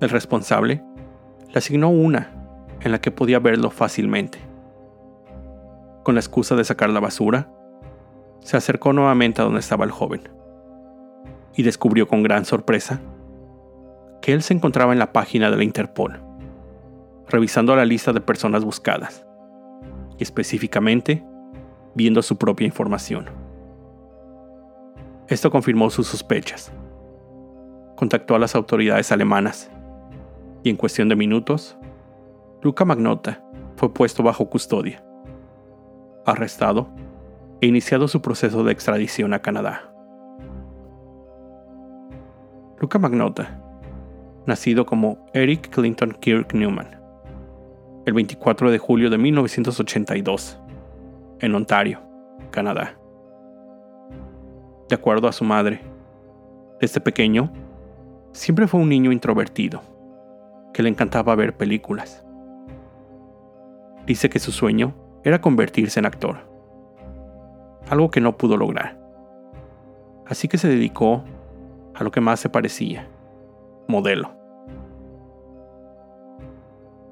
El 0.00 0.10
responsable 0.10 0.82
le 1.48 1.58
asignó 1.58 1.88
una 1.88 2.30
en 2.80 2.92
la 2.92 3.00
que 3.00 3.10
podía 3.10 3.40
verlo 3.40 3.70
fácilmente. 3.70 4.38
Con 6.04 6.14
la 6.14 6.20
excusa 6.20 6.54
de 6.54 6.62
sacar 6.62 6.90
la 6.90 7.00
basura, 7.00 7.50
se 8.40 8.56
acercó 8.56 8.92
nuevamente 8.92 9.40
a 9.40 9.44
donde 9.44 9.58
estaba 9.58 9.84
el 9.84 9.90
joven 9.90 10.28
y 11.54 11.64
descubrió 11.64 12.06
con 12.06 12.22
gran 12.22 12.44
sorpresa 12.44 13.00
que 14.22 14.32
él 14.32 14.42
se 14.42 14.54
encontraba 14.54 14.92
en 14.92 15.00
la 15.00 15.12
página 15.12 15.50
de 15.50 15.56
la 15.56 15.64
Interpol, 15.64 16.20
revisando 17.28 17.74
la 17.74 17.84
lista 17.84 18.12
de 18.12 18.20
personas 18.20 18.64
buscadas 18.64 19.26
y 20.16 20.22
específicamente 20.22 21.24
viendo 21.94 22.22
su 22.22 22.38
propia 22.38 22.66
información. 22.66 23.26
Esto 25.26 25.50
confirmó 25.50 25.90
sus 25.90 26.06
sospechas. 26.06 26.72
Contactó 27.96 28.36
a 28.36 28.38
las 28.38 28.54
autoridades 28.54 29.10
alemanas 29.10 29.72
y 30.62 30.70
en 30.70 30.76
cuestión 30.76 31.08
de 31.08 31.16
minutos, 31.16 31.78
Luca 32.62 32.84
Magnota 32.84 33.42
fue 33.76 33.92
puesto 33.92 34.22
bajo 34.22 34.50
custodia, 34.50 35.04
arrestado 36.26 36.88
e 37.60 37.66
iniciado 37.66 38.08
su 38.08 38.20
proceso 38.20 38.64
de 38.64 38.72
extradición 38.72 39.34
a 39.34 39.40
Canadá. 39.40 39.92
Luca 42.80 42.98
Magnota, 42.98 43.60
nacido 44.46 44.86
como 44.86 45.26
Eric 45.32 45.70
Clinton 45.70 46.16
Kirk 46.20 46.54
Newman, 46.54 47.00
el 48.06 48.12
24 48.12 48.70
de 48.70 48.78
julio 48.78 49.10
de 49.10 49.18
1982, 49.18 50.58
en 51.40 51.54
Ontario, 51.54 52.00
Canadá. 52.50 52.98
De 54.88 54.94
acuerdo 54.94 55.28
a 55.28 55.32
su 55.32 55.44
madre, 55.44 55.80
desde 56.80 57.00
pequeño, 57.00 57.52
siempre 58.32 58.66
fue 58.66 58.80
un 58.80 58.88
niño 58.88 59.12
introvertido, 59.12 59.82
que 60.72 60.82
le 60.82 60.88
encantaba 60.88 61.34
ver 61.34 61.56
películas. 61.56 62.24
Dice 64.06 64.30
que 64.30 64.38
su 64.38 64.52
sueño 64.52 64.94
era 65.24 65.40
convertirse 65.40 66.00
en 66.00 66.06
actor, 66.06 66.38
algo 67.90 68.10
que 68.10 68.20
no 68.20 68.36
pudo 68.36 68.56
lograr. 68.56 68.98
Así 70.26 70.48
que 70.48 70.58
se 70.58 70.68
dedicó 70.68 71.24
a 71.94 72.04
lo 72.04 72.10
que 72.10 72.20
más 72.20 72.40
se 72.40 72.48
parecía, 72.48 73.08
modelo. 73.88 74.30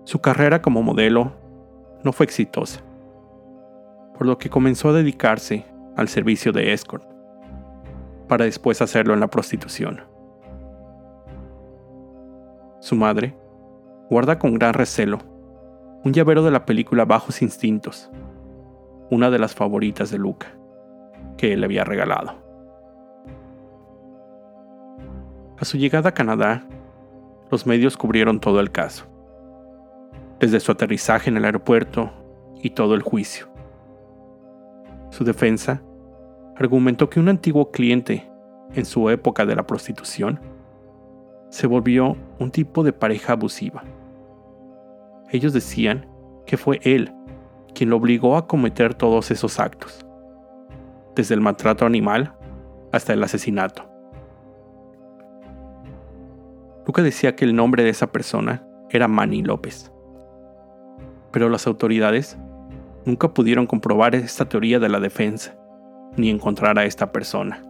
Su 0.04 0.20
carrera 0.20 0.62
como 0.62 0.82
modelo 0.82 1.32
no 2.04 2.12
fue 2.12 2.24
exitosa, 2.24 2.80
por 4.16 4.26
lo 4.26 4.38
que 4.38 4.50
comenzó 4.50 4.90
a 4.90 4.92
dedicarse 4.92 5.66
al 5.96 6.08
servicio 6.08 6.52
de 6.52 6.72
escort, 6.72 7.04
para 8.28 8.44
después 8.44 8.80
hacerlo 8.80 9.14
en 9.14 9.20
la 9.20 9.28
prostitución. 9.28 10.02
Su 12.80 12.94
madre 12.94 13.34
guarda 14.08 14.38
con 14.38 14.54
gran 14.54 14.74
recelo 14.74 15.18
un 16.04 16.12
llavero 16.12 16.44
de 16.44 16.52
la 16.52 16.64
película 16.64 17.04
Bajos 17.04 17.42
Instintos, 17.42 18.10
una 19.10 19.28
de 19.28 19.40
las 19.40 19.54
favoritas 19.54 20.10
de 20.10 20.18
Luca, 20.18 20.56
que 21.36 21.52
él 21.52 21.60
le 21.60 21.66
había 21.66 21.82
regalado. 21.82 22.34
A 25.58 25.64
su 25.64 25.78
llegada 25.78 26.10
a 26.10 26.14
Canadá, 26.14 26.64
los 27.50 27.66
medios 27.66 27.96
cubrieron 27.96 28.38
todo 28.38 28.60
el 28.60 28.70
caso, 28.70 29.06
desde 30.38 30.60
su 30.60 30.70
aterrizaje 30.70 31.28
en 31.28 31.38
el 31.38 31.44
aeropuerto 31.44 32.12
y 32.62 32.70
todo 32.70 32.94
el 32.94 33.02
juicio. 33.02 33.48
Su 35.10 35.24
defensa 35.24 35.82
argumentó 36.56 37.10
que 37.10 37.18
un 37.18 37.28
antiguo 37.28 37.72
cliente 37.72 38.30
en 38.74 38.84
su 38.84 39.10
época 39.10 39.44
de 39.44 39.56
la 39.56 39.66
prostitución 39.66 40.40
se 41.50 41.66
volvió 41.66 42.16
un 42.38 42.50
tipo 42.50 42.82
de 42.82 42.92
pareja 42.92 43.32
abusiva. 43.32 43.84
Ellos 45.30 45.52
decían 45.52 46.06
que 46.46 46.56
fue 46.56 46.80
él 46.82 47.12
quien 47.74 47.90
lo 47.90 47.96
obligó 47.96 48.36
a 48.36 48.46
cometer 48.46 48.94
todos 48.94 49.30
esos 49.30 49.60
actos, 49.60 50.06
desde 51.14 51.34
el 51.34 51.40
maltrato 51.40 51.84
animal 51.84 52.34
hasta 52.92 53.12
el 53.12 53.22
asesinato. 53.22 53.88
Luca 56.86 57.02
decía 57.02 57.36
que 57.36 57.44
el 57.44 57.54
nombre 57.54 57.82
de 57.82 57.90
esa 57.90 58.06
persona 58.06 58.66
era 58.90 59.08
Manny 59.08 59.42
López. 59.42 59.92
Pero 61.32 61.48
las 61.48 61.66
autoridades 61.66 62.38
nunca 63.04 63.34
pudieron 63.34 63.66
comprobar 63.66 64.14
esta 64.14 64.48
teoría 64.48 64.78
de 64.78 64.88
la 64.88 65.00
defensa, 65.00 65.56
ni 66.16 66.30
encontrar 66.30 66.78
a 66.78 66.84
esta 66.84 67.12
persona. 67.12 67.62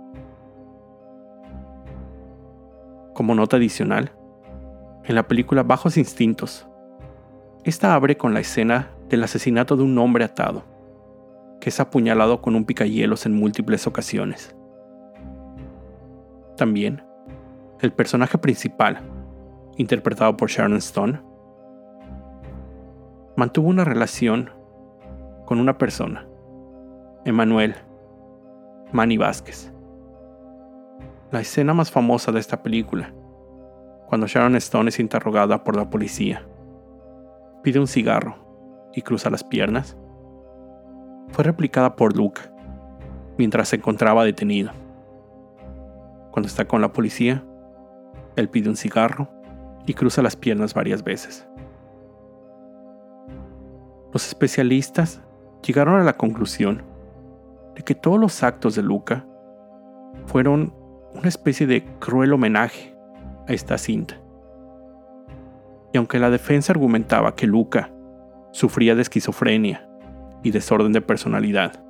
Como 3.17 3.35
nota 3.35 3.57
adicional, 3.57 4.13
en 5.05 5.15
la 5.15 5.27
película 5.27 5.63
Bajos 5.63 5.97
Instintos, 5.97 6.69
esta 7.65 7.95
abre 7.95 8.19
con 8.19 8.35
la 8.35 8.41
escena 8.41 8.91
del 9.09 9.25
asesinato 9.25 9.75
de 9.75 9.85
un 9.85 9.97
hombre 9.97 10.23
atado, 10.23 10.65
que 11.59 11.71
es 11.71 11.81
apuñalado 11.81 12.43
con 12.43 12.55
un 12.55 12.67
picahielos 12.67 13.25
en 13.25 13.33
múltiples 13.33 13.87
ocasiones. 13.87 14.55
También 16.59 17.07
el 17.81 17.91
personaje 17.91 18.37
principal, 18.37 19.01
interpretado 19.79 20.37
por 20.37 20.51
Sharon 20.51 20.77
Stone, 20.77 21.23
mantuvo 23.35 23.71
una 23.71 23.85
relación 23.85 24.51
con 25.47 25.59
una 25.59 25.79
persona, 25.79 26.29
Emanuel 27.25 27.77
Manny 28.93 29.17
Vázquez. 29.17 29.73
La 31.33 31.41
escena 31.41 31.75
más 31.75 31.91
famosa 31.91 32.31
de 32.31 32.39
esta 32.39 32.63
película, 32.63 33.13
cuando 34.07 34.29
Sharon 34.29 34.55
Stone 34.55 34.91
es 34.91 35.01
interrogada 35.01 35.65
por 35.65 35.75
la 35.75 35.91
policía, 35.91 36.47
pide 37.65 37.81
un 37.81 37.89
cigarro 37.89 38.37
y 38.95 39.03
cruza 39.03 39.29
las 39.29 39.43
piernas, 39.43 39.97
fue 41.31 41.43
replicada 41.43 41.97
por 41.97 42.17
Luke 42.17 42.41
mientras 43.39 43.71
se 43.71 43.77
encontraba 43.77 44.25
detenido. 44.25 44.71
Cuando 46.31 46.47
está 46.47 46.69
con 46.69 46.81
la 46.81 46.93
policía, 46.93 47.45
él 48.37 48.49
pide 48.49 48.69
un 48.69 48.77
cigarro 48.77 49.29
y 49.85 49.95
cruza 49.95 50.23
las 50.23 50.37
piernas 50.37 50.75
varias 50.75 51.03
veces. 51.03 51.45
Los 54.13 54.29
especialistas 54.29 55.21
llegaron 55.67 56.01
a 56.01 56.05
la 56.05 56.17
conclusión 56.17 56.85
de 57.75 57.83
que 57.83 57.97
todos 57.97 58.21
los 58.21 58.45
actos 58.45 58.77
de 58.77 58.83
Luca 58.83 59.27
fueron 60.27 60.86
una 61.17 61.29
especie 61.29 61.67
de 61.67 61.85
cruel 61.99 62.33
homenaje 62.33 62.95
a 63.49 63.53
esta 63.53 63.79
cinta. 63.79 64.21
Y 65.93 65.99
aunque 65.99 66.19
la 66.19 66.31
defensa 66.31 66.73
argumentaba 66.73 67.35
que 67.35 67.47
Luca 67.47 67.91
sufría 68.53 68.95
de 68.95 69.03
esquizofrenia 69.03 69.89
y 70.43 70.51
desorden 70.51 70.93
de 70.93 71.01
personalidad, 71.01 71.83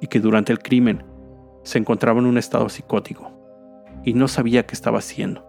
y 0.00 0.06
que 0.06 0.20
durante 0.20 0.52
el 0.52 0.58
crimen 0.58 1.04
se 1.62 1.78
encontraba 1.78 2.20
en 2.20 2.26
un 2.26 2.38
estado 2.38 2.68
psicótico, 2.68 3.30
y 4.02 4.14
no 4.14 4.28
sabía 4.28 4.66
qué 4.66 4.74
estaba 4.74 4.98
haciendo. 4.98 5.44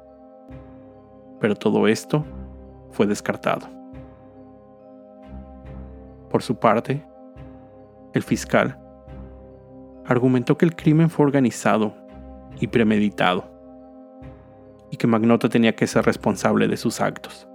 Pero 1.40 1.56
todo 1.56 1.88
esto 1.88 2.26
fue 2.92 3.06
descartado. 3.08 3.68
Por 6.30 6.44
su 6.44 6.58
parte, 6.58 7.06
el 8.14 8.24
fiscal 8.24 8.80
argumentó 10.06 10.58
que 10.58 10.66
el 10.66 10.76
crimen 10.76 11.10
fue 11.10 11.26
organizado 11.26 12.07
y 12.60 12.68
premeditado, 12.68 13.46
y 14.92 14.98
que 14.98 15.08
Magnota 15.08 15.50
tenía 15.50 15.76
que 15.76 15.88
ser 15.88 16.06
responsable 16.06 16.68
de 16.68 16.78
sus 16.78 17.02
actos. 17.02 17.48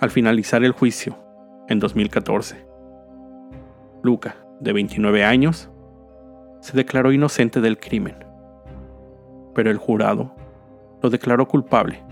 Al 0.00 0.10
finalizar 0.10 0.62
el 0.62 0.72
juicio, 0.72 1.16
en 1.68 1.80
2014, 1.80 2.66
Luca, 4.02 4.36
de 4.60 4.72
29 4.72 5.24
años, 5.24 5.70
se 6.60 6.76
declaró 6.76 7.12
inocente 7.12 7.60
del 7.60 7.78
crimen, 7.78 8.16
pero 9.54 9.70
el 9.70 9.76
jurado 9.76 10.34
lo 11.02 11.10
declaró 11.10 11.46
culpable 11.46 12.02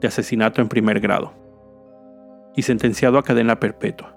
de 0.00 0.08
asesinato 0.08 0.60
en 0.60 0.68
primer 0.68 1.00
grado 1.00 1.32
y 2.54 2.62
sentenciado 2.62 3.18
a 3.18 3.22
cadena 3.22 3.60
perpetua, 3.60 4.16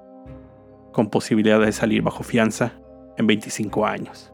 con 0.91 1.09
posibilidad 1.09 1.59
de 1.59 1.71
salir 1.71 2.01
bajo 2.01 2.23
fianza 2.23 2.73
en 3.17 3.27
25 3.27 3.85
años. 3.85 4.30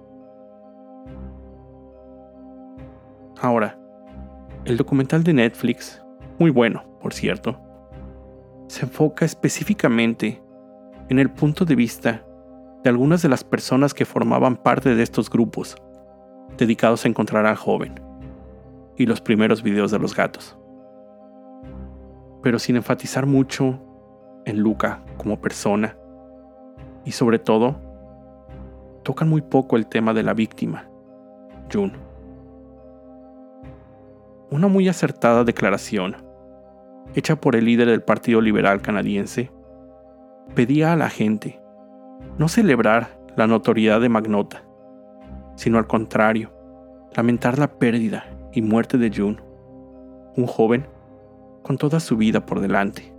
Ahora, 3.40 3.78
el 4.66 4.78
documental 4.78 5.24
de 5.24 5.34
Netflix, 5.34 6.04
muy 6.40 6.50
bueno, 6.50 6.84
por 7.00 7.14
cierto, 7.14 7.60
se 8.68 8.86
enfoca 8.86 9.26
específicamente 9.26 10.42
en 11.10 11.20
el 11.20 11.30
punto 11.30 11.64
de 11.64 11.76
vista 11.76 12.26
de 12.84 12.90
algunas 12.90 13.22
de 13.22 13.30
las 13.30 13.44
personas 13.44 13.94
que 13.94 14.06
formaban 14.06 14.56
parte 14.56 14.96
de 14.96 15.04
estos 15.04 15.30
grupos, 15.30 15.76
dedicados 16.58 17.06
a 17.06 17.08
encontrar 17.10 17.46
al 17.46 17.56
joven, 17.56 18.00
y 18.98 19.06
los 19.06 19.22
primeros 19.22 19.62
videos 19.62 19.92
de 19.92 20.00
los 20.00 20.16
gatos. 20.16 20.58
Pero 22.42 22.60
sin 22.60 22.76
enfatizar 22.76 23.26
mucho 23.26 23.80
en 24.46 24.60
Luca 24.60 25.04
como 25.18 25.40
persona, 25.40 25.96
y 27.06 27.12
sobre 27.12 27.40
todo, 27.40 27.80
tocan 29.04 29.30
muy 29.30 29.42
poco 29.42 29.78
el 29.78 29.88
tema 29.88 30.14
de 30.14 30.24
la 30.24 30.34
víctima, 30.34 30.90
June. 31.72 32.07
Una 34.50 34.68
muy 34.68 34.88
acertada 34.88 35.44
declaración, 35.44 36.16
hecha 37.16 37.36
por 37.36 37.56
el 37.56 37.66
líder 37.66 37.88
del 37.88 38.02
Partido 38.02 38.42
Liberal 38.42 38.82
canadiense, 38.82 39.52
pedía 40.56 40.94
a 40.94 40.96
la 40.96 41.10
gente 41.10 41.60
no 42.38 42.48
celebrar 42.48 43.20
la 43.36 43.48
notoriedad 43.48 44.00
de 44.00 44.10
Magnota, 44.10 44.64
sino 45.56 45.78
al 45.78 45.88
contrario, 45.88 46.52
lamentar 47.16 47.60
la 47.60 47.68
pérdida 47.68 48.26
y 48.54 48.62
muerte 48.62 48.98
de 48.98 49.12
June, 49.14 49.38
un 50.36 50.48
joven 50.48 50.88
con 51.64 51.78
toda 51.78 52.00
su 52.00 52.18
vida 52.18 52.46
por 52.46 52.60
delante. 52.60 53.14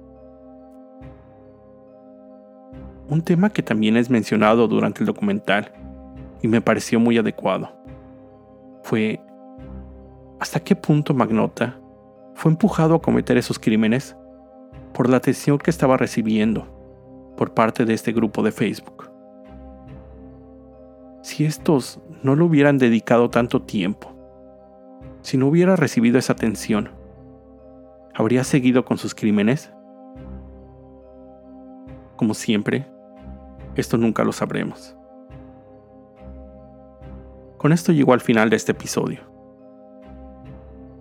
Un 3.08 3.22
tema 3.22 3.50
que 3.50 3.62
también 3.62 3.96
es 3.96 4.10
mencionado 4.10 4.68
durante 4.68 5.00
el 5.00 5.06
documental 5.06 5.72
y 6.42 6.48
me 6.48 6.60
pareció 6.60 7.00
muy 7.00 7.18
adecuado 7.18 7.78
fue 8.88 9.20
hasta 10.40 10.60
qué 10.60 10.76
punto 10.76 11.14
Magnota 11.14 11.80
fue 12.34 12.52
empujado 12.52 12.94
a 12.94 13.02
cometer 13.02 13.36
esos 13.36 13.58
crímenes 13.58 14.16
por 14.92 15.08
la 15.08 15.16
atención 15.16 15.58
que 15.58 15.70
estaba 15.70 15.96
recibiendo 15.96 16.66
por 17.36 17.54
parte 17.54 17.84
de 17.84 17.94
este 17.94 18.12
grupo 18.12 18.42
de 18.42 18.52
Facebook. 18.52 19.10
Si 21.22 21.44
estos 21.44 22.00
no 22.22 22.36
lo 22.36 22.46
hubieran 22.46 22.78
dedicado 22.78 23.30
tanto 23.30 23.62
tiempo, 23.62 24.14
si 25.22 25.36
no 25.36 25.48
hubiera 25.48 25.76
recibido 25.76 26.18
esa 26.18 26.32
atención, 26.32 26.90
¿habría 28.14 28.44
seguido 28.44 28.84
con 28.84 28.98
sus 28.98 29.14
crímenes? 29.14 29.72
Como 32.16 32.34
siempre, 32.34 32.86
esto 33.74 33.98
nunca 33.98 34.24
lo 34.24 34.32
sabremos. 34.32 34.96
Con 37.58 37.72
esto 37.72 37.92
llego 37.92 38.12
al 38.12 38.20
final 38.20 38.50
de 38.50 38.56
este 38.56 38.72
episodio. 38.72 39.37